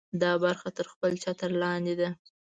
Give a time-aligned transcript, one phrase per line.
[0.21, 2.09] دا برخه تر خپل چتر لاندې ده.